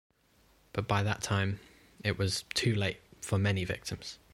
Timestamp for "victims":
3.65-4.17